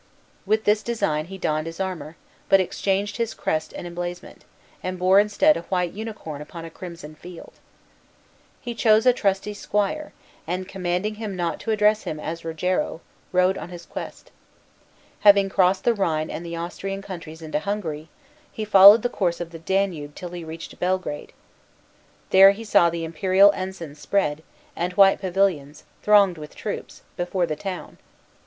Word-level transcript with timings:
With 0.47 0.63
this 0.63 0.81
design 0.81 1.25
he 1.25 1.37
donned 1.37 1.67
his 1.67 1.79
armor, 1.79 2.15
but 2.49 2.59
exchanged 2.59 3.17
his 3.17 3.35
crest 3.35 3.71
and 3.71 3.85
emblazonment, 3.85 4.45
and 4.81 4.97
bore 4.97 5.19
instead 5.19 5.55
a 5.57 5.61
white 5.69 5.93
unicorn 5.93 6.41
upon 6.41 6.65
a 6.65 6.71
crimson 6.71 7.13
field. 7.13 7.53
He 8.59 8.73
chose 8.73 9.05
a 9.05 9.13
trusty 9.13 9.53
squire, 9.53 10.11
and, 10.47 10.67
commanding 10.67 11.13
him 11.21 11.35
not 11.35 11.59
to 11.59 11.69
address 11.69 12.01
him 12.01 12.19
as 12.19 12.43
Rogero, 12.43 12.99
rode 13.31 13.59
on 13.59 13.69
his 13.69 13.85
quest. 13.85 14.31
Having 15.19 15.49
crossed 15.49 15.83
the 15.83 15.93
Rhine 15.93 16.31
and 16.31 16.43
the 16.43 16.55
Austrian 16.55 17.03
countries 17.03 17.43
into 17.43 17.59
Hungary, 17.59 18.09
he 18.51 18.65
followed 18.65 19.03
the 19.03 19.07
course 19.07 19.39
of 19.39 19.51
the 19.51 19.59
Danube 19.59 20.15
till 20.15 20.29
he 20.29 20.43
reached 20.43 20.79
Belgrade. 20.79 21.31
There 22.31 22.53
he 22.53 22.63
saw 22.63 22.89
the 22.89 23.03
imperial 23.05 23.51
ensigns 23.51 23.99
spread, 23.99 24.41
and 24.75 24.93
white 24.93 25.21
pavilions, 25.21 25.83
thronged 26.01 26.39
with 26.39 26.55
troops, 26.55 27.03
before 27.17 27.45
the 27.45 27.55
town. 27.55 27.99